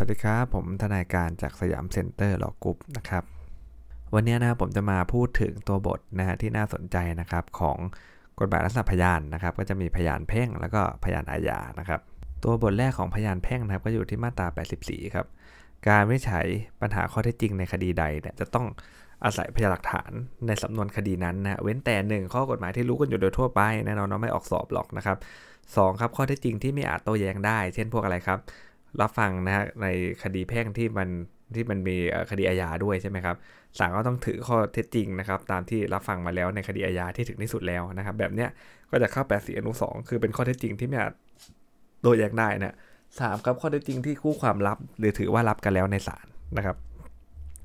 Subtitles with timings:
[0.00, 3.24] สวัสดีครับ ผมทนายการจาก Siam Center Law Group นะครับ
[4.14, 7.78] วันนี้นะครับผมจะมาพูดถึงตัวบทนะฮะที่น่าสนใจนะครับของ
[8.38, 12.00] กฎหมายลักษณะพยานนะครับ ก็จะมีพยานแพ่งแล้วก็พยานอาญานะครับ
[12.44, 14.46] ตัวบทแรกของพยานแพ่งนะครับ ก็อยู่ที่มาตรา
[14.80, 15.26] 84 ครับ
[15.88, 16.46] การวินิจฉัย
[16.80, 18.66] ปัญหาข้อเท็จจริงในคดีใดเนี่ยจะต้อง
[19.24, 20.10] อาศัยพยานหลักฐาน
[20.46, 25.16] ในสำนวนคดีนั้นนะเว้นแต่หนึ่งข้อกฎหมายที่รู้กันอยู่โดยทั่วไปแน่นอนเราไม่ออกสอบหรอกนะครับ
[25.76, 28.38] สองครับข้อเท็จจริงที่ไม่อาจโต้แย้งได้ เช่นพวกอะไรครับ
[29.00, 29.86] รับฟังนะฮะใน
[30.22, 31.08] คดีแพ่งที่มัน
[31.54, 31.96] ที่มันมี
[32.30, 33.36] คดีอาญาด้วยใช่ไหมครับ
[33.78, 38.50] ศาลก็ต้องถือข้อเท็จจริงนะครับ ตามที่รับฟังมาแล้วในคดีอาญาที่ถึงที่สุดแล้วนะครับ แบบเนี้ย
[38.90, 41.12] ก็จะเข้า8สีอนุ2คือเป็นข้อเท็จจริงที่ไม่อาจ
[42.02, 42.74] โดยแย้งได้นะ
[43.20, 46.76] สามครับข้อเท็จจริงที่คู่ความลับ หรือถือว่ารับกันแล้วในศาลนะครับ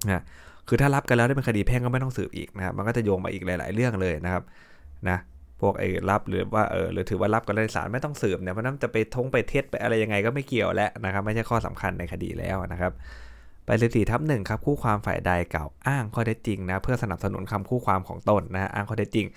[0.06, 0.24] นะ
[0.68, 4.44] คือถ้ารับกันแล้วได้เป็นคดีแพ่งก็ไม่ต้องสืบอีกนะครับ มันก็จะโยงมาอีกหลาย ๆ เรื่องเลยนะครับ
[5.10, 5.18] นะ
[5.64, 12.92] พวกไอ้รับหรือว่าเออหรือถือว่ารับกันในศาลไม่ต้องสืบเนี่ยเพราะนั้นจะไปทงไปเท็จไปอะไรยังไงก็ไม่เกี่ยวแล้วนะครับไม่ใช่ข้อสำคัญในคดีแล้วนะครับ
[13.66, 19.28] ไปสิบสี่ทับหนึ่งครับคู่ความฝ่ายใดกล่าวอ้างข้อเท็จจริงนะเพื่อสนับสนุนคำคู่ความของตนนะอ้างข้อเท็จจริง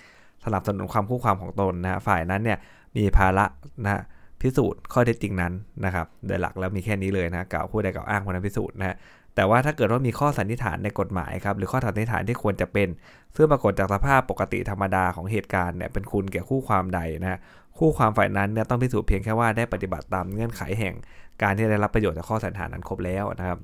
[0.45, 2.57] สนับสนุนความคู่ความของตนนะฝ่ายนั้นเนี่ย
[2.97, 3.45] มีภาระ
[3.85, 4.01] นะ
[4.41, 5.53] พิสูจน์ข้อเท็จจริงนั้น
[5.85, 8.95] นะครับโดยหลักแล้วมีแค่นี้เลยนะกล่าวผู้ใดกล่าวอ้างคนนั้นพิสูจน์นะ
[9.37, 12.87] แต่ว่าถ้าเกิดว่ามีข้อสันนิษฐานในกฎหมายครับหรือข้อสันนิษฐานที่ควรจะเป็น
[13.35, 17.39] ซึ่งปรากฏจากสภาพปกติธรรมดาของเหตุการณ์เนี่ยเป็นคุณแก่คู่ความใดนะ
[17.77, 20.95] คู่ความฝ่ายนั้นเนี่ยต้องพิสูจน์เพียงแค่ว่าได้ปฏิบัติตามเงื่อนไขแห่ง
[21.41, 23.59] การที่ได้รับประโยชน์จากข้อสันนิษฐานนั้นครบแล้วนะครับ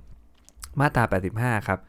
[0.79, 1.03] มาตรา
[1.35, 1.79] 85 ครับ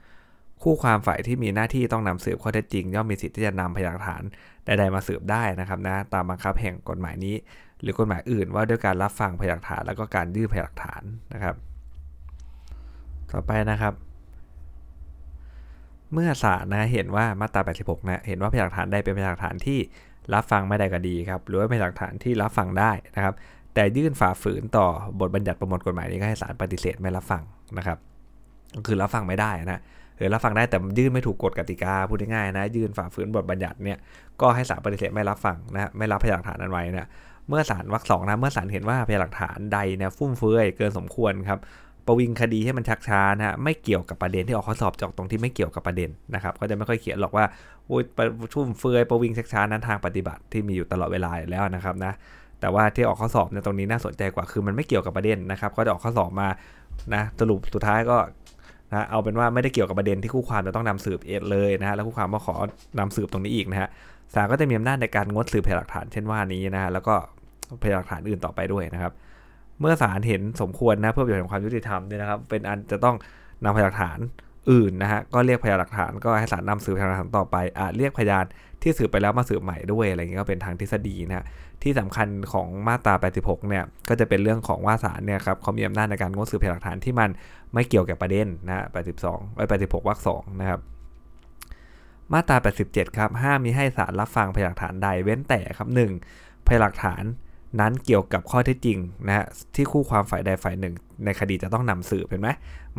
[0.62, 4.22] คู่ความฝ่ายที่มีหน้าที่ต้องนำสืบข้อเท็จจริงย่อมมีสิทธิ์ที่จะนำพยานหลักฐาน
[4.64, 7.36] ใดๆมาสืบได้นะครับนะตามบังคับแห่งกฎหมายนี้
[7.80, 11.02] หรือกฎหมายอื่นว่าด้วยการรับฟังพยานหลักฐานแล้วก็การยื่นพยานหลักฐาน
[11.34, 11.56] นะครับ
[13.34, 13.94] ต่อไปนะครับ
[16.12, 19.78] เมื่อศาลนะเห็นว่ามาตรา 86 นะเห็นว่าพยานหลักฐานใดเป็นพยานหลักฐานที่
[20.34, 23.34] รับฟังไม่ได้ก็ดีครับหรือว่าเป็นหลักฐานที่รับฟังได้นะครับ
[23.74, 24.86] แต่ยื่นฝ่าฝืนต่อ
[25.20, 27.42] บทบัญญัติประมวลกฎหมายนี้ก็ให้ศาลปฏิเสธไม่รับฟัง
[27.78, 27.98] นะครับ
[28.76, 29.80] ก็คือรับฟังไม่ได้นะ
[30.16, 33.98] หรือรับฟังได้แต่ยื่นไม่ถูกกฎกติกาพูดง่ายๆนะยื่นฝ่าฝืนบทบัญญัติเนี่ย
[34.40, 37.08] ก็ให้ศาลปฏิเสธไม่รับฟังนะไม่รับพยานหลักฐานนั้นไว้นะ
[37.48, 41.60] เมื่อศาลวรรคสองนะเมื่อศาลเห็นว่าพยานหลักฐานใดเนี่ยฟุ่มเฟือยเกินสมควรครับ
[42.06, 47.44] ประวิงคดีให้มันชักช้านะฮะไม่เกี่ยวกับประเด็นที่ออกข้อสอบจอกตรงที่ไม่เกี่ยวกับประเด็นนะครับก็จะไม่ค่อยเขียนหรอกว่า
[47.90, 48.04] วุ้ย
[48.52, 52.12] ชุ่มเฟือยประวิงชักช้านั้นทางปฏิบัติที่มีอยู่ตลอดเวลาแล้วนะครับนะ
[52.60, 56.48] แต่ว่าที่ออกข้อสอบในตรงนี้น่าสนใจกว่าคือมันไม่เกี่ยวกับประเด็นนะครับก็จะออกข้อสอบมา
[57.14, 58.16] นะสรุปสุดท้ายก็
[58.92, 62.54] นะเอาเป็นว่าไม่ได้เกี่ยวกับประเด็นที่คู่ความจะต้องนำสืบเองเลยนะฮะแล้วคู่ความก็ขอ
[62.98, 63.88] นำสืบตรงนี้อีกนะฮะ
[64.34, 67.14] ศาลก็จะมีอำนาจในการงดสืบพยานหลักฐานเช่นว่านี้นะฮะแล้วก็
[67.82, 69.12] พยานหลักฐานอื่นต่อไปด้วยนะครับ
[69.80, 73.16] เมื่อศาลเห็นสมควรนะเพื่อประโยชน์ของความยุติธรรมเนี่ยนะครับ เป็นอันจะต้อง
[73.64, 74.18] นำพยานหลักฐาน
[74.70, 78.44] อื่นนะฮะก็เรียกพยานหลักฐานก็ให้ศาลนำสืบพยานหลักฐานต่อไปอาจเรียกพยาน
[78.82, 81.46] ที่สืบไปแล้วมาสืบใหม่ด้วยอะไรเงี้ยก็เป็นทางทฤษฎีนะ
[81.82, 87.30] ที่สำคัญของมาตรา 86 เนี่ยก็จะเป็นเรื่องของว่าศาลเนี่ยครับเขามีอำนาจในการงดสืบพยานหลักฐานที่มัน
[87.74, 88.86] ไม่เกี่ยวกับประเด็นนะ
[89.20, 90.80] 82ไอ้86วรรค2นะครับ
[92.32, 95.88] มาตรา 87 ครับห้ามมีให้ศาลรับฟังพยานหลักฐานใดเว้นแต่ครับ
[96.26, 96.66] 1.
[96.66, 97.24] พยานหลักฐาน
[97.80, 102.48] นั้นเกี่ยวกับข้อเท็จจริงนะฮะที่คู่ความฝ่ายใดฝ่ายหนึ่ง ในคดีจะต้องนำสืบเห็นไหม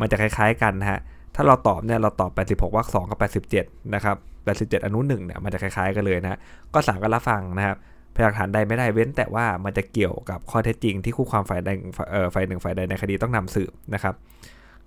[0.00, 0.98] มันจะคล้ายๆกันนะฮะ
[1.34, 2.30] ถ้าเราตอบเนี่ยเราตอบ
[2.68, 3.18] 86วรรค2กับ
[3.58, 4.16] 87 นะครับ
[4.56, 6.38] 87 อนุ1เนี่ยมันจะคล้ายๆกันเลยนะ
[6.74, 7.76] ก็สามก็รับฟังนะครับ
[8.14, 11.70] พยานฐานใดไม่ได้เว้น แต่ว่ามันจะเกี่ยวกับข้อเท็จจริง ที่คู่ความฝ่ายใด
[12.34, 14.14] ฝ่ายหนึ่งฝ่ายใดในคดีต้องนำสืบนะครับ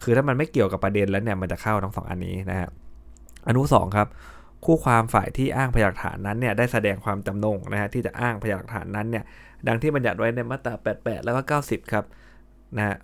[0.03, 2.69] คือถ้ามันไม่เกี่ยวกับประเด็นแล้วเนี่ยมันจะเข้าทั้งสองอันนี้นะฮะ
[3.47, 4.07] อนุ2ครับ
[4.65, 9.23] คู่ความฝ่ายที่อ้างพยานหลักฐานนั้นเนี่ยได้แสดงความจำนงนะฮะที่จะอ้างพยานหลักฐานนั้นเนี่ย
[9.67, 12.05] ดังที่บัญญัติไว้ในมาตรา 88 แล้วก็ 90 ครับ
[12.77, 12.95] นะฮะ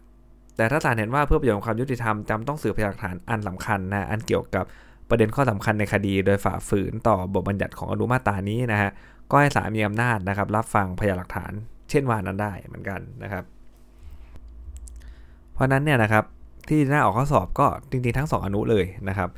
[0.57, 4.65] แต่ถ้าศาลเห็นว่าเพื่อประโยชน์ความยุติธรรมจำต้องสืบพยานหลักฐานอันสำคัญนะอันเกี่ยวกับ
[5.09, 8.91] ประเด็นข้อสำคัญในคดี โดยฝ่าฝืนต่อบทบัญญัติของอนุมาตรานี้นะฮะ
[9.31, 11.51] ก็ให้ศาลมีอำนาจนะครับรับฟังพยานหลักฐาน
[11.89, 13.43] เช่นว่านั้นได้เหมือนกันนะครับ
[15.53, 16.23] เพราะนั้นเนี่ยนะครับ
[16.69, 19.29] ที่หน้าออกข้อสอบก็จริงๆทั้ง 2 อนุเลยนะครับ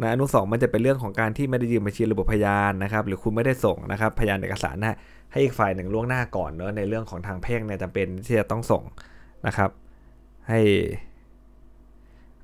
[0.00, 4.96] นะอนุสองมันจะเป็นเรื่องของการที่ไม่ได้ยืมบัญชีระบบพยานนะครับ หรือคุณไม่ได้ส่งนะครับ พยานเอกสารนะ
[5.32, 8.82] ให้อีกฝ่ายหนึ่งล่วงหน้าก่อนเนอะในเรื่องของทางแพ่งเนี่ยจำเป็นที่จะต้องส่ง
[9.46, 9.70] นะครับ
[10.48, 10.60] ให้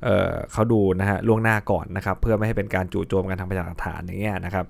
[0.03, 4.67] เเขาดูนะฮะล่วงหน้าก่อนนะครับ เพื่อไม่ให้เป็นการจู่โจมกันทางพยานหลักฐานอย่างเงี้ยนะครับ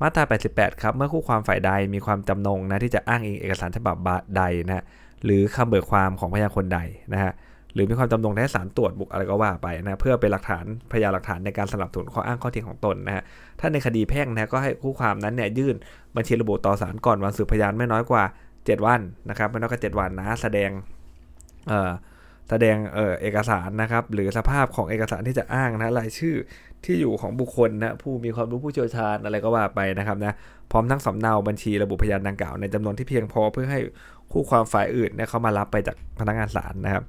[0.00, 3.96] มาตรา 88 ครับ เมื่อคู่ความฝ่ายใดมีความจำนงนะที่จะอ้างอิงเอกสารฉบับ
[4.36, 4.84] ใดนะ
[5.24, 6.80] หรือคำเบิกความของพยานคนใด
[7.12, 7.32] นะฮะ
[7.74, 13.24] หรือมีความจำนงให้สารตรวจบุกอะไรก็ว่าไปนะเพื่อเป็นหลักฐานพยานหลักฐานในการสนับสนุนข้ออ้างข้อเท็จของตนนะฮะ
[13.60, 15.76] ถ้าในคดีแพ่งนะก็ให้คู่ความนั้นเนี่ยยื่น
[16.16, 18.24] บัญชีระบุต่อศาลก่อนวันสืบพยานไม่น้อยกว่า
[18.54, 20.70] 7 วันนะครับไม่น้อยกว่า7วันนะแสดง
[21.68, 21.90] เอ่อ
[22.50, 26.34] แสดงเอ่อเอกสารนะครับหรือสภาพของเอกสารที่จะอ้างนะรายชื่อ
[26.84, 30.34] ที่อยู่ของบุคคลนะผู้มีความรู้ผู้เชี่ยวชาญอะไรก็ว่าไปนะครับนะ
[30.70, 33.80] พร้อมทั้งสำเนาบัญชีระบุพยานดังกล่าวในจำนวนที่เพียงพอเพื่อให้
[34.32, 37.04] คู่ความฝ่ายอื่นเนี่ยเขามารับไปจากพนักงานศาลนะครับ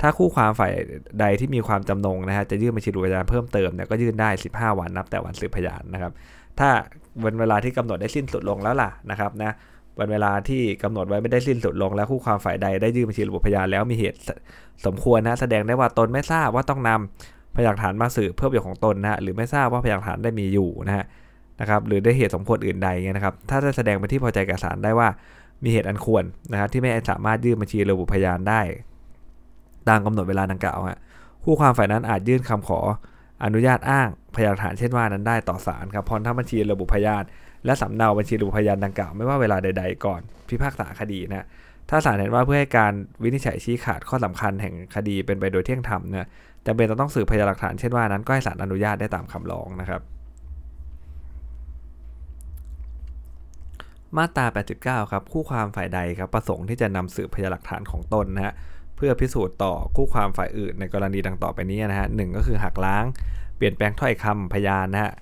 [0.00, 0.72] ถ้าคู่ความฝ่าย
[1.20, 6.12] ใดที่มีความจำนงนะฮะจะยื่นบัญชีรูปพยานเพิ่มเติมเนี่ยก็ยื่นได้ 15 วันนับแต่วันสืบพยานนะครับ
[6.58, 6.68] ถ้า
[7.24, 9.52] วันเวลาที่กำหนดได้สิ้นสุดลงแล้วล่ะนะครับนะ
[9.98, 14.18] วันเวลาที่กำหนดไว้ไม่ได้สิ้นสุดลง แล้วคู่ความฝ่ายใดได้ยื่นบัญชีระบุพยานแล้วมีเหตุ
[14.86, 21.04] สมควรนะแสดงได้ว่าตนไม่ทราบว่าต้องนำพยานฐานมาสืบเพื่อประโยชน์ของตนนะฮะหรือไม่ทราบว่าพยานฐานได้มีอยู่นะฮะ
[21.60, 25.08] นะครับหรือได้เหตุสมควรอื่นใดเงี้ยนะครับ ถ้าจะแสดงไปที่พอใจกับศาลได้ว่า
[25.64, 28.60] มีเหตุอันควรนะครับที่ไม่สามารถยื่นบัญชีระบุพยานได้
[29.88, 30.98] ตามกำหนดเวลาดังกล่าวฮะ
[31.44, 32.80] คู่ความฝ่ายนั้นอาจยื่นคำขอ
[33.44, 37.22] อนุญาตอ้างพยานฐานเช่นว่านั้นได้ต่อศาลครับพร้อมทั้งบัญชีระบุพยาน
[37.64, 41.46] และสำเนาบัญชีระบุพยานดังกล่าวไม่ว่าเวลาใด ๆ ก่อนพิพากษาคดีนะ
[41.90, 42.92] ถ้าศาลเห็นว่าเพื่อให้การ
[43.22, 46.26] วินิจฉัยชี้ขาดข้อสำคัญแห่งคดีเป็นไปโดยเที่ยงธรรมเนี่ย
[46.66, 50.00] จำเป็นต้องสืบพยานหลักฐานเช่นว่านั้นก็ให้ศาลอนุญาตได้ตามคำร้องนะครับ
[54.16, 54.46] มาตรา
[54.78, 58.54] 89 ครับ คู่ความฝ่ายใดครับประสงค์ที่จะนำสืบพยานหลักฐานของตนนะฮะ
[58.96, 63.04] เพื่อพิสูจน์ต่อคู่ความฝ่ายอื่นในกรณีดังต่อไปนี้นะฮะหก็คือหักล้าง
[63.56, 65.12] เปลี่ยนแปลงถ้อยคำพยานนะฮะ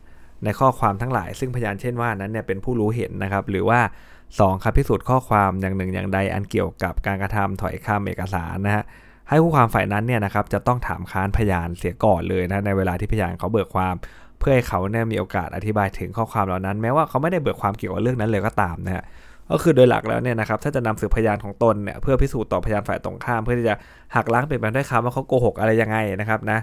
[0.44, 3.80] ในข้อความทั้งหลาย ซึ่งพยานเช่นว่านั้นเนี่ยเป็นผู้รู้เห็นนะครับ หรือว่า
[4.26, 8.84] 2 ครับพิสูจน์ข้อความอย่างหนึ่งอย่างใดอันเกี่ยวกับการกระทำถอยคำเอกสารนะฮะ
[9.28, 13.94] ให้ผู้ความฝ่ายนั้นเนี่ยนะครับจะต้องถามค้านพยานเสียก่อนเลยนะในเวลาที่พยานเขาเบิกความ
[14.38, 19.04] เพื่อให้เขาเนี่ยมีโอกาสอธิบายถึงข้อความเหล่านั้น แม้ว่าเขาไม่ได้เบิกความเกี่ยวกับเรื่องนั้นเลยก็ตามนะฮะ
[19.52, 23.74] ก็คือโดยหลักแล้วเนี่ยนะครับถ้าจะนำสืบพยานของตนเนี่ยเพื่อพิสูจน์ต่อพยานฝ่ายตรงข้าม เพื่อที่จะ
[24.16, 26.58] หักล้างเปลี่ยนแปลงด้วยคำว่าเขาโกหกอะไรยังไงนะครับนะ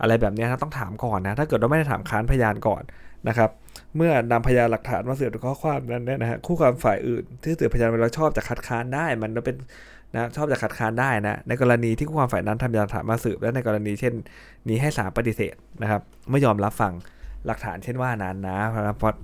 [0.00, 2.82] อะไรแบบนี้ต้องถามก่อนนะถ้าเกิดว่าไม่ได้ถามค้านพยานก่อน
[3.28, 3.50] นะครับ
[3.96, 9.56] เมื่อนำพยานหลักฐานมาสืบข้อความนั้นเนี่ยนะฮะคู่ความฝ่ายอื่น ที่สืบพยานเวลาชอบจะคัดค้านได้ มันเป็น
[10.14, 14.14] นะชอบจะคัดค้านได้นะในกรณีที่คู่ความฝ่ายนั้นทำพยานหลักฐานมาสืบและในกรณีเช่น
[14.68, 16.00] นี้ให้ศาลปฏิเสธนะครับ
[16.30, 16.92] ไม่ยอมรับฟัง
[17.46, 19.14] หลักฐานเช่นว่านั้นนะเพราะ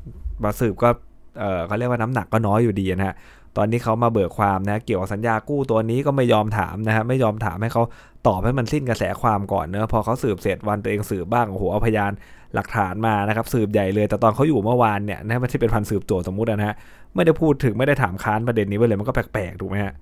[0.45, 0.91] มาสืบก็
[1.41, 3.17] เออเขาเรียกว่าน้ำหนักก็น้อยอยู่ดีนะฮะ
[3.57, 7.83] ตอนนี้เขามาเบิกความนะเกี่ยวกับสัญญากู้ตัวนี้ก็ไม่ยอมถามนะฮะไม่ยอมถามให้เขา
[8.27, 12.13] ตอบให้มันสิ้นกระแสความก่อนเนอะพอเขาสืบเสร็จวันตัวเองสืบบ้างโอ้โหเอาพยาน
[12.55, 16.77] หลักฐานมานะครับสืบใหญ่เลย แต่ตอนเขาอยู่เมื่อวานเนี่ยนะมันที่เป็นพันสืบโจทสมมุตินะฮะ
[17.15, 19.95] ไม่ได้พูดถึงไม่ได้ถามค้านประเด็นนี้ไว้เลยมันก็แปลกๆถูกไหมฮะ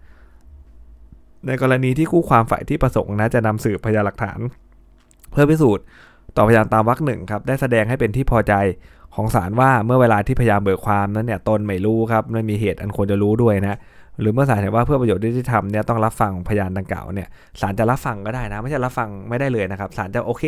[1.47, 4.39] ในกรณีที่คู่ความฝ่ายที่ประสงค์นะจะนำสืบพยานหลักฐาน
[5.31, 5.85] เพื่อพิสูจน์
[6.37, 8.55] ต่อพยานตามวรรคหนึ่งครับได้แสดงให้เป็นที่พอใจ
[9.15, 13.79] ของศาลว่าเมื่อเวลาที่พยานเบิกความนั้นเนี่ยตนไม่รู้ครับไม่มีเหตุอันควรจะรู้ด้วยนะ
[14.21, 17.29] หรือเมื่อศาลเห็นว่าเพื่อประโยชน์ที่ทำเนี่ยต้องรับฟังพยานดังกล่าวเนี่ย
[17.61, 20.45] ศาลจะรับฟังก็ได้นะ ไม่ใช่รับฟังไม่ได้เลยนะครับศาลจะโอเค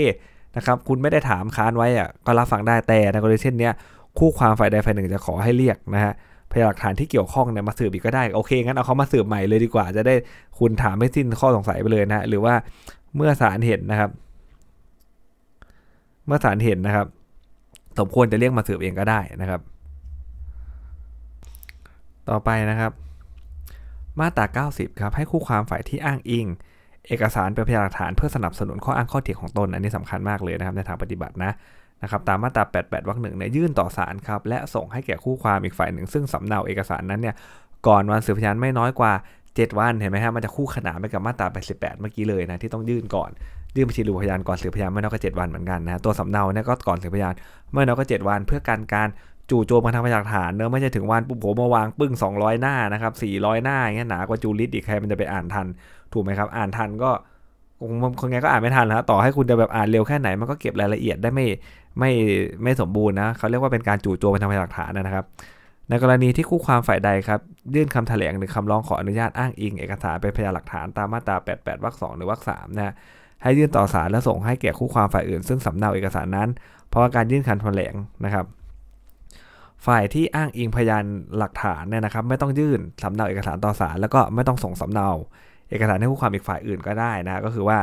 [0.57, 3.73] นะครับคุณไม่ได้ถามค้านไว้อะก็รับฟังได้แต่ในกรณีเช่นเนี้ย
[4.19, 6.13] คู่ความฝ่ายใดฝ่ายหนึ่งจะขอให้เรียกนะฮะ
[6.53, 10.15] พยานหลักฐานที่เกี่ยวข้องเนี่ยมาสืบอีกก็ได้โอเคงั้นเอาเขามาสืบใหม่เลยดีกว่า จะได้
[10.59, 12.55] คุณถามไม่สิ้นข้อสงสัยไปเลยนะหรือว่า
[13.17, 14.11] เมื่อศาลเห็นนะครับ
[16.27, 17.07] เมื่อศาลเห็นนะครับ
[17.99, 19.61] สมควรจะเรียกมาสืบเองก็ได้นะครับ
[22.29, 22.93] ต่อไปนะครับ
[24.21, 26.47] มาตรา 90 ครับให้คู่ความฝ่ายที่อ้างอิง
[27.07, 31.53] เอกสารเป็นพยานหลักฐานเพื่อสนับสนุนข้ออ้างข้อเถียงของตน อันนี้สำคัญมากเลยนะครับในทางปฏิบัตินะ
[32.03, 37.35] นะครับตามมาตรา 88 วรรคหนึ่งเนี่ยยื่นต่อศาลครับและส่งให้แก่คู่ความอีกฝ่ายหนึ่ง ซึ่งสำเนาเอกสารนั้นเนี่ย
[37.87, 39.13] ก่อนวันสืบพยานไม่น้อยกว่า
[39.47, 43.31] 7 วันเห็นไหมฮะมันจะคู่ขนานไปกับมาตรา 88 เมื่อกี้เลยนะที่ต้องยื่นก่อน
[43.77, 47.35] ยื่นบัญชีรูปพยานก่อนสืบพยานไม่น้อยกว่า7วันเหมือนกันนะตัวสำเนาเนี่ยก็ก่อนสืบพยาน
[47.73, 49.09] ไม่น้อยกว่า7วัน เพื่อการการ
[49.51, 55.67] จู่โจมมาทางพยานฐานเนอะไม่ใช่ถึงวันปุ๊บผมมาวางปึ้ง 200 หน้านะครับ400 หน้าอย่างเงี้ยหนากว่าจูลิตอีกใครมันจะไปอ่านทัน
[56.13, 57.11] ถูกไหมครับ อ่านทันก็
[58.21, 61.47] คนไงก็อ่านไม่ทันแล้วต่อให้คุณจะแบบอ่านเร็วแค่ไหนมันก็เก็บรายละเอียดได้ไม่
[61.99, 62.11] ไม่
[62.63, 65.25] ไม่สมบูรณ์นะเขาเรียกว่าเป็นการจู่โจมมาทางพยานหลักฐานนะครับ
[65.89, 67.41] ในกรณีที่คู่ความฝ่ายใดครับ
[67.75, 72.95] ยื่นคำแถลงหรือคำร้องขออนุญาตอ้างอิงเอกสารเป็นพยานหลักฐานตามมาตรา 88 วรรค 2 หรือวรรค 3 นะ
[73.43, 76.49] ให้ยื่นต่อศาลและส่งให้แก่คู่ความฝ่ายอื่น ซึ่งสำเนาเอกสารนั้น
[76.89, 77.95] เพราะการยื่นคำแถลง
[78.25, 78.45] นะครับ
[79.87, 81.05] ฝ่ายที่อ้างอิงพยาน
[81.39, 85.09] หลักฐานเนี่ยนะครับ ไม่ต้องยื่นสำเนาเอกสารต่อศาลแล้วก็ไม่ต้องส่งสำเนา
[85.71, 87.79] เอกสารให้คู่ความอีกฝ่ายอื่นก็ได้นะก็คือว่า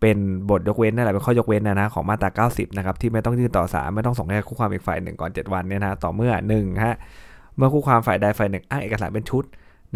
[0.00, 0.18] เป็น
[0.50, 6.96] บทยกเว้นนั่นแหละเป็นข้อยกเว้นนะนะของมาตรา90นะครับที่ไม่ต้องยื่นต่อศาลไม่ต้องส่งให้คู่ความอีกฝ่ายหนึ่งก่อน 7 วันเนี่ยนะต่อเมื่อ1ฮะ
[7.56, 9.44] เมื่อคู่ความฝ่ายใดฝ่ายหนึ่งอ้างเอกสารเป็นชุด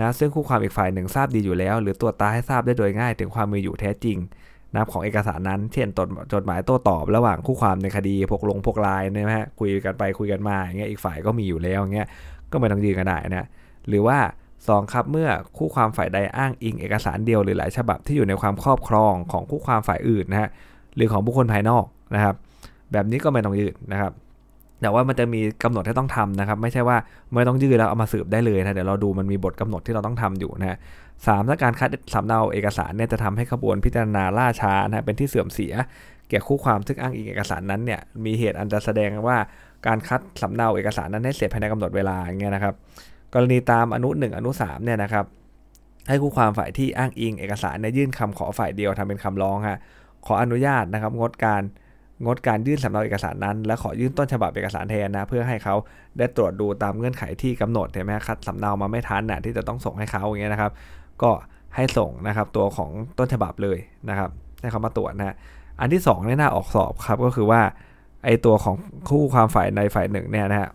[0.00, 4.18] นะซึ่งคู่ความอีกฝ่ายหนึ่งทราบดีอยู่แล้ว หรือตัวตาให้ทราบได้โดยง่ายถึงความมีอยู่แท้จริง
[4.74, 5.88] นะของเอกสารนั้น เช่น
[6.32, 12.08] จดหมายโต้ตอบระหว่างคู่ความในคดีพวกลงพวกลายนะฮะคุยกันไปคุยกันมาอย่างเงี้ยอีกฝ่ายก็มีอยู่แล้วอย่างเงี้ย
[12.52, 13.46] ก็ไม่ต้องยืนกันได้นะ
[13.88, 14.18] หรือว่า
[14.56, 20.50] 2 ครับเมื่อคู่ความฝ่ายใดอ้างอิงเอกสารเดียวหรือหลายฉบับที่อยู่ในความครอบครองของคู่ความฝ่ายอื่นนะฮะ
[20.96, 22.34] หรือของบุคคลภายนอกนะครับ
[22.92, 24.12] แบบนี้ก็ไม่ต้องยืนนะครับ
[24.82, 26.96] แต่ว่ามันจะมีกำหนดที่ต้องทำนะครับ ไม่ใช่ว่า
[27.32, 30.78] ไม่ต้องยืดแล้วเอามาสืบได้เลยนะเดี๋ยวเราดูมันมีบทกำหนดที่เราต้องทำอยู่นะ
[31.26, 35.72] สามถ้าการคัดสำเนาเอกสารเนี่ยจะทำให้ขบวนพิจารณาล่าช้านะเป็นที่เสื่อมเสีย
[36.30, 39.36] แก่คู่ความซึ่งอ้างอิงเอกสารนั้นเนี่ยมีเหตุอันจะแสดงว่า
[39.86, 42.74] การคัดสำเนาเอกสารนั้นให้เสร็จภายในกำหนดเวลาอย่างเงี้ยนะครับ
[43.34, 45.24] กรณีตามอนุ 1 อนุ3เนี่ยนะครับ
[46.08, 49.78] ให้คู่ความฝ่ายที่อ้างอิงเอกสารในยื่นคำขอฝ่ายเดียวทำเป็นคำร้องฮะ
[50.26, 51.62] ขออนุญาตนะครับงดการ
[52.24, 55.74] งดการยื่นสำเนาเอกสารนั้น และขอยื่นต้นฉบับเอกสารแทนนะ เพื่อให้เขา
[56.18, 60.72] ได้ตรวจดูตามเงื่อนไขที่กำหนดเห็นไหมคัดสำเนามาไม่ทันนะที่จะต้องส่งให้เขาอย่างเงี้ยนะครับ
[61.22, 61.30] ก็
[61.76, 63.78] ให้ส่งนะครับตัวของต้นฉบับเลย
[64.10, 65.36] นะครับให้เขามาตรวจนะฮะ
[65.80, 67.60] อันที่2เนี่ยน่าออกสอบครับก็คือว่า
[68.24, 68.76] ไอตัวของ
[69.08, 70.70] คู่ความฝ่ายในฝ่ายหนึ่งเนี่ยนะฮะ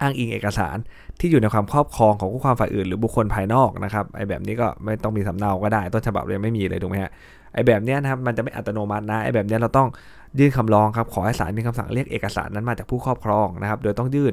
[0.00, 0.76] อ้างอิงเอกสาร
[1.20, 7.12] ที่อยู่ในความครอบครองของคู่ความฝ่ายอื่นหรือบุคคลภายนอกนะครับไอแบบนี้ก็ไม่ต้องมีสำเนาก็ได้ต้นฉบับเลยไม่มีเลยถูกไหมฮะ
[7.54, 9.88] ไอแบบนี้นะครับมันจะไม่อัตโนมัตินะไอแบบนี้เราต้อง
[10.38, 14.32] ยื่นคำร้องครับขอให้ศาลมีคำสั่งเรียกเอกสารนั้นมาจากผู้ครอบครองนะครับ โดยต้องยื่น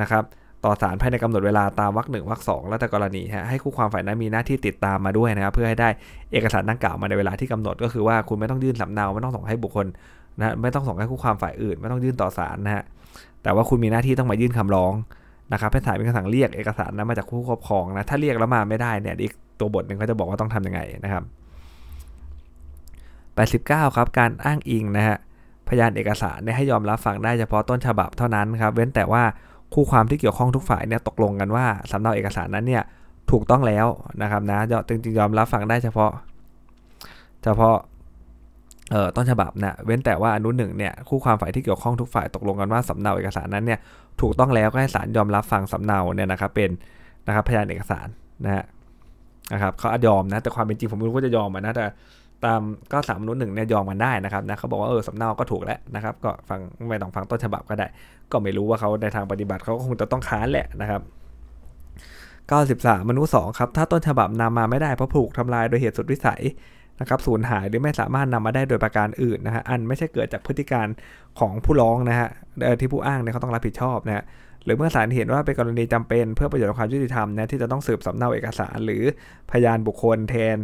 [0.00, 0.24] นะครับ
[0.64, 5.88] ต่อศาลภายในกำหนดเวลาตามวรรคหนึ่งวรรคสองแล้วแต่กรณีฮะให้คู่ความฝ่ายนั้นมีหน้าที่ติดตามมาด้วยนะครับเพื่อให้ได้
[6.32, 9.86] เอกสารดังกล่าวมาในเวลาที่กำหนดก็คือว่าคุณไม่ต้องยื่นสำเนาไม่ต้องส่งให้บุคคล
[10.38, 12.84] นะไม่ต้องส่งให้คู่ความฝ่ายอื่น ไม่ต้องยื่นต่อศาลนะฮะ
[13.42, 14.92] แต่ว่าคุณมีหน้าที่ต้องมายื่นคำร้อง
[15.52, 21.24] นะครับให้ศาลมีคำสั่งเรียกเอกสารนั้นมาจากผู้ครอบครองนะถ้าเรียกแล้วมาไม่ได้เนี่ยอีกตัวบทหนึ่งเขาจะบอกว่าต้องทํำยังไงนะครับ
[23.66, 25.16] 89ครับการอ้างอิงนะฮะ
[25.72, 29.22] พยานเอกสารเนี่ยให้ยอมรับฟังได้เฉพาะต้นฉบับเท่านั้นครับ เว้นแต่ว่า
[29.74, 32.82] คู่ความที่เกี่ยวข้องทุกฝ่ายเนี่ยตกลงกันว่าสำเนาเอกสารนั้นเนี่ย
[33.30, 33.86] ถูกต้องแล้ว
[34.22, 36.10] นะครับนะจริงๆยอมรับฟังได้เฉพาะ
[37.44, 37.76] เฉพาะ
[38.90, 43.78] เอ่อต้นฉบับนะเว้นแต่ว่าอนุหนึ่งเนี่ยคู่ความฝ่ายที่เกี่ยวข้องทุกฝ่ายตกลงกันว่าสำเนาเอกสารนั้นเนี่ย
[44.20, 46.70] ถูกต้องแล้วก็ให้ศาลยอมรับฟังสำเนาเนี่ยนะครับเป็น
[47.26, 48.06] นะครับพยานเอกสาร
[48.44, 48.64] นะฮะ
[49.52, 51.84] นะครับเขายอมนะแต่ความเป็นจริงผมไม่รู้ว่าจะยอมนะแต่
[52.44, 52.60] ตาม
[52.92, 57.86] ก็สามนุษย์หนึ่งเนี่ยยอมกันได้นะครับนะเขาบอกว่าเออสำเนาก็ถูกแล้วนะครับก็ฟังไม่ต้องฟังต้นฉบับก็ได้
[58.32, 61.02] ก็ไม่รู้ว่าเขาในทางปฏิบัติเขาก็คงจะต้องค้านแหละนะครับ
[62.50, 66.42] 93มนุษย์2ครับถ้าต้นฉบับนำมาไม่ได้เพราะถูกทำลายโดยเหตุสุดวิสัย
[67.00, 70.86] นะครับสูญหายหรือไม่สามารถนำมาได้โดยประการอื่นนะฮะอันไม่ใช่เกิดจากพฤติการ
[71.40, 72.28] ของผู้ร้องนะฮะ
[72.80, 74.24] ที่ผู้อ้างเนี่ยเขาต้องรับผิดชอบนะฮะ
[74.64, 79.02] หรือเมื่อศาลเห็นว่าเป็นกรณีจำเป็นเพื่อประโยชน์ความยุติธรรมนะที่จะต้องสืบสำเนาเอกสารหรือ
[79.50, 80.56] พยานบุคคลแทน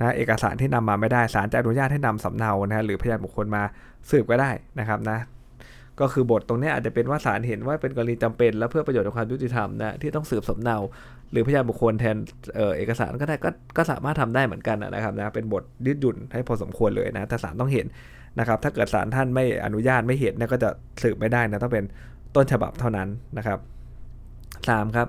[0.00, 3.62] นะเอกสารที่นำมาไม่ได้ศาลจะอนุญาตให้นำสำเนานะหรือพยานบุคคลมา
[4.10, 5.18] สืบก็ได้นะครับนะ
[6.00, 10.76] ก็คือบทตรงนี้อาจจะเป็นว่าศาลเห็นว่าเป็นกรณีจำเป็น และเพื่อประโยชน์ของความยุติธรรมนะที่ต้องสืบสำเนา
[11.30, 12.16] หรือพยานบุคคลแทน
[12.56, 17.86] เออเอกสารก็ได้ก็ก็สามารถทำได้เหมือนกันนะครับนะเป็นบทยืดหยุ่นให้พอสมควรเลยนะแต่ศาลต้องเห็น
[18.38, 20.70] นะครับ ถ้าเกิดศาลท่านไม่อนุญาตไม่เห็นเนี่ยก็จะ
[21.02, 21.84] สืบไม่ได้นะต้องเป็น
[22.34, 23.08] ต้นฉบับเท่านั้น
[23.38, 23.58] นะครับ
[24.32, 25.08] 3ครับ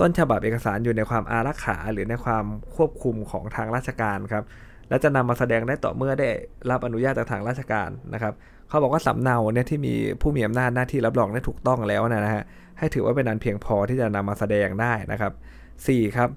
[0.00, 2.44] ต้นฉบับเอกสารอยู่ในความอารักขาหรือในความ
[2.74, 4.44] ควบคุมของทางราชการครับ
[4.88, 6.28] และจะนำมาแสดงได้ต่อเมื่อได้
[6.70, 8.34] รับอนุญาตจากทางราชการนะครับ
[8.68, 12.44] เขาบอกว่าสำเนาเนี่ยที่มีผู้มีอำนาจหน้าที่รับรองได้ถูกต้องแล้วนะฮะ
[12.78, 15.32] ให้ถือว่าเป็นอันเพียงพอที่จะนำมาแสดงได้นะครับ
[15.74, 16.28] 4ครับ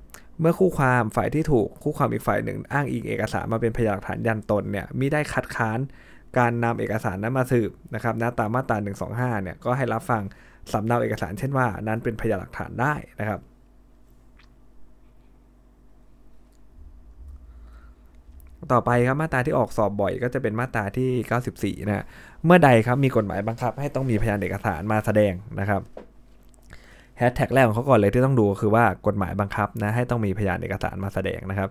[0.42, 5.80] เมื่อคู่ความฝ่ายที่ถูกคู่ความอีกฝ่ายหนึ่ง อ้างอิงเอกสารมาเป็นพยานหลักฐานยันตนเนี่ยมิได้คัดค้าน
[6.38, 8.78] การนำเอกสารนั้นมาสืบนะครับนะตามมาตรา
[9.36, 10.22] 125เนี่ยก็ให้รับฟัง
[10.74, 13.40] สำเนาเอกสารเช่นว่า นั้นเป็นพยานหลักฐานได้นะครับ
[18.72, 22.06] ต่อไปครับมาตราที่ออกสอบบ่อยก็จะเป็นมาตราที่ 94 นะ
[22.46, 25.82] เมื่อใดครับมีกฎหมายบังคับ ให้ต้องมีพยานเอกสารมาแสดงนะครับ
[27.18, 31.70] แฮชแท็กแรกของเขาก่อนเลยที่ต้องดูคือว่ากฎหมายบังคับนะให้ต้องมีพยานเอกสารมาแสดงนะครับ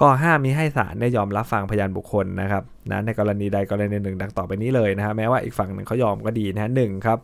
[0.00, 7.18] ก็ห้ามมีให้ศาลได้ยอมรับฟังพยานบุคคลนะครับนะในกรณีใดกรณีหนึ่งดังต่อไปนี้เลยนะฮะแม้ว่าอีกฝั่งหนึ่งเขายอมก็ดีนะฮะหนึ่งครับ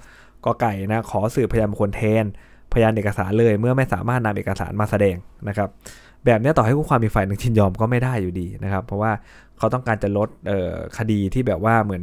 [0.47, 2.25] กอไก่นะขอสืบพยานบุคคลแทน
[2.73, 5.17] พยานเอกสารเลย เมื่อไม่สามารถนำเอกสารมาแสดง
[5.49, 5.69] นะครับ
[6.25, 9.13] แบบนี้ต่อให้คู่ความมีฝ่ายหนึ่งชินยอมก็ไม่ได้อยู่ดีนะครับ เพราะว่า
[9.59, 10.29] เขาต้องการจะลด
[10.99, 12.03] คดีที่แบบว่าเหมือน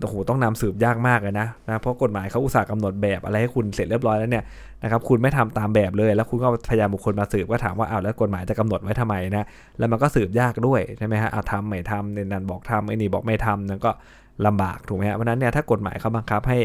[0.00, 4.44] โอ้โหต้องนำสืบยากมากเลยนะนะ เพราะกฎหมายเขาอุตส่าห์กำหนดแบบอะไรให้คุณเสร็จเรียบร้อยแล้วเนี่ย
[4.82, 9.46] นะครับคุณไม่ทำตามแบบเลย แล้วคุณก็พยายามบุคคลมาสืบก็ถามว่าอ้าวแล้วกฎหมายจะกำหนดไว้ทำไมนะ
[9.78, 13.90] แล้วมันก็สืบยากด้วยใช่ไหมฮะเอาทำไม่ทำในนั้นบอกทำไอ้นี่บอกไม่ทำนั่นก็
[14.46, 16.58] ลำบากถูกไหมฮะเพราะนั้นเนี่ยถ้ากฎหมายเขาบังคับให้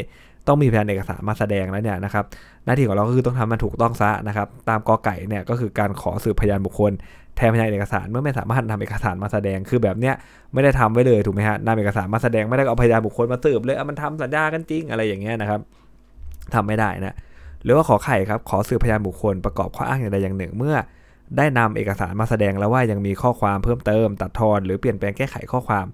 [0.47, 2.25] ต้องมีพยานเอกสารมาแสดงแล้วเนี่ยนะครับ
[2.65, 6.91] หน้าที่ของเราก็คือต้องทำมันถูกต้องซะนะครับ ตามกอไก่เนี่ยก็คือการขอสืบพยานบุคคล
[7.35, 10.15] แทนพยานเอกสารเมื่อไม่สามารถนำเอกสารมาแสดงคือแบบเนี้ย
[10.53, 15.59] ไม่ได้ทำไว้เลยถูกไหมฮะนำเอกสารมาแสดงไม่ได้เอาพยานบุคคลมาสืบเลยมันทำสัญญากันจริงอะไรอย่างเงี้ยนะครับ
[16.53, 17.15] ทำไม่ได้นะ
[17.63, 20.75] หรือว่าขอไข่ครับขอสืบพยานบุคคลประกอบข้ออ้างอย่างใดอย่างหนึ่งเมื่อ
[21.37, 25.85] ได้นำเอกสารมาแสดงแล้วว่ายังมีข้อความเพิ่มเติม ตัดทอนหรือเปลี่ยนแปลงแก้ไขข้อความ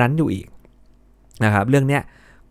[0.00, 0.46] นั้นอยู่อีก
[1.44, 2.02] นะครับ เรื่องเนี้ย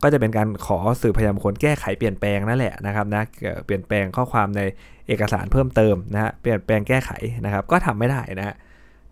[0.04, 3.24] ก็จะเป็นการขอสืบพยานบุคคลแก้ไขเปลี่ยนแปลงนั่นแหละนะครับนะ
[3.66, 4.62] เปลี่ยนแปลงข้อความใน
[5.08, 7.12] เอกสารเพิ่มเติมนะฮะเปลี่ยนแปลงแก้ไข
[7.46, 8.56] นะครับ ก็ทำไม่ได้นะฮะ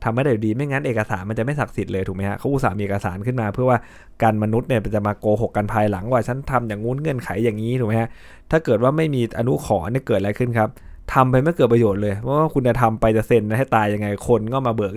[0.03, 3.77] ทำไม่ได้ดีไม่งั้นเอกสารมันจะไม่ศักดิ์สิทธิ์เลยถูกไหมฮะเขาอุตส่าห์มีเอกสารขึ้นมา เพื่อว่า
[4.23, 8.09] การมนุษย์เนี่ยจะมาโกหกกันภายหลังว่าฉันทำอย่างงู้นเงื่อนไขอย่างนี้ถูกไหมฮะ
[8.51, 10.69] ถ้าเกิดว่าไม่มีอนุขอเนี่ยเกิดอะไรขึ้นครับ
[11.13, 14.93] ทำไปไม่เกิดประโยชน์เลยเพราะว่าคุณจะทำไปจะเซ็นให้ตายยังไงคนก็มาเบิก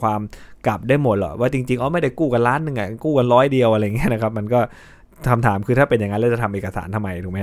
[0.00, 0.20] ความ
[0.66, 4.60] กลับได้หมดหรอว่าจริงๆอ๋อไม่ได้กู้กันล้านหนึ่งไงกู้กันร้อยเดียวอะไรเงี้ยนะครับ มันก็
[5.30, 7.38] คำถามคือถ้าเป็นอย่างนั้นแล้วจะทำเอกสารทำไมถูกไหม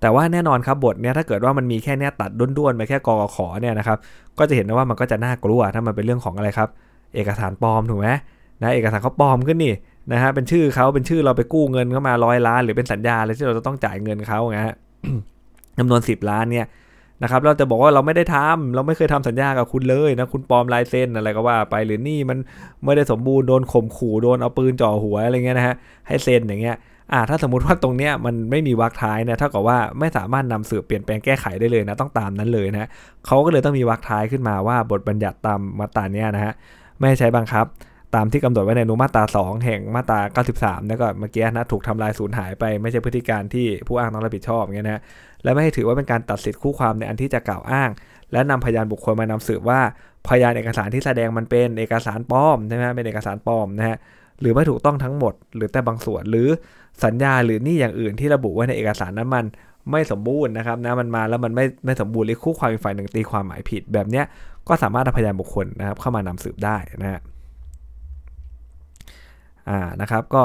[0.00, 3.98] แต่ว่าแน่นอนครับบทเนี้ยถ้าเกิดว่ามันมีแค่เนี้ยตัดด้วนๆไปแค่กกขเนี่ยนะครับ
[4.38, 6.68] ก็จะเห็นได้ว่ามันก็จะน่ากลัวถ้ามันเป็นเรื่องของอะไรครับ
[7.14, 8.08] เอกสารปลอมถูกไหม
[8.62, 9.72] นะเอกสารเขาปลอมขึ้นนี่
[10.12, 14.74] นะฮะเป็นชื่อเขาเป็นชื่อเราไปกู้เงินเข้ามาร้อยล้าน หรือเป็นสัญญาอะไรที่เราจะต้องจ่ายเงินเขาไงฮะ
[15.78, 16.66] จำนวน 10 ล้านเนี่ย
[17.22, 22.38] นะครับเราจะบอกว่าเราไม่ได้ทำเราไม่เคยทำสัญญากับคุณเลยนะคุณปลอมลายเซ็นอะไรก็ว่าไปหรือนี่มัน
[22.84, 25.74] ไม่ได้สมบูรณ์โดนข่มขู่โดนเอาปืนจ่อหัวอะไรเงี้ยนะฮะ
[26.06, 26.76] ให้เซ็นอย่างเงี้ย
[27.12, 32.88] อ่าถ้าสมมติว่าตรงเนี้ยมันไม่มีวรรคท้ายเนี่ยเท่ากับว่าไม่สามารถนำสืบเปลี่ยนแปลงแก้ไขได้เลยนะต้องตามนั้นเลยนะ
[33.26, 36.52] เขาก็เลยต้องมีวรรคท้ายขึ้นมาว่าบทบัญญัติตามมาตราเนี้ยนะฮะ
[37.00, 37.66] ไม่ใช้บังคับ
[38.14, 40.20] ตามที่กำหนดไว้ในอนุมาตรา 2 แห่งมาตรา
[40.54, 45.00] 93 แล้วก็เมื่อกี้นะถูกทำลายสูญหายไปไม่ใช่พฤติการที่ผู้อ้างต้องรับผิดชอบอย่างเงี้ยนะ
[45.42, 47.90] และไม่ให้ถือว่าเป็นการตัดสิทธิคู่ความในอันที่จะกล่าวอ้าง
[48.32, 49.80] และนำพยานบุคคลมานำสืบว่า
[50.28, 53.96] พยานเอกสารที่แสดงมันเป็นเอกสารปลอมใช่ไหมเป็นเอกสารปลอมนะฮะ
[54.40, 56.48] หรือไม่ถูกต้องทั้งหมด หรือแต่บางส่วนหรือ
[57.04, 59.44] สัญญาหรือนี่อย่างอื่นที่ระบุไว้ในเอกสารนั้นมัน
[59.90, 64.24] ไม่สมบูรณ์นะครับนะมันมาแล้วมันไม่ไม่สมบูรณ์หรือคู่ความอีกฝ่ายหนึ่งตีความหมายผิด แบบเนี้ย
[64.68, 67.20] ก็สามารถเอาพยานบุคคลนะครับเข้ามานำสืบได้นะฮะ
[69.68, 70.44] อ่านะครับก็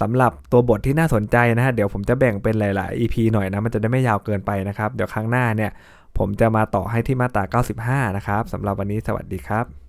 [0.00, 5.70] สำหรับตัวบทที่น่าสนใจนะฮะเดี๋ยวผมจะแบ่งเป็นหลาย ๆ EP หน่อยนะมันจะได้ไม่ยาวเกินไปนะครับ เดี๋ยวครั้งหน้าเนี่ย
[6.18, 7.60] ผมจะมาต่อให้ที่มาตรา
[8.08, 9.87] 95 นะครับสำหรับวันนี้สวัสดีครับ